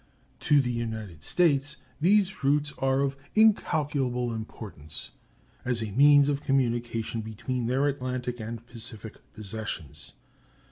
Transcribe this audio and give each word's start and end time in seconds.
To 0.39 0.61
the 0.61 0.71
United 0.71 1.23
States 1.23 1.77
these 1.99 2.43
routes 2.43 2.73
are 2.79 3.01
of 3.01 3.15
incalculable 3.35 4.33
importance 4.33 5.11
as 5.63 5.83
a 5.83 5.91
means 5.91 6.27
of 6.27 6.41
communication 6.41 7.21
between 7.21 7.67
their 7.67 7.87
Atlantic 7.87 8.39
and 8.39 8.65
Pacific 8.65 9.17
possessions. 9.35 10.13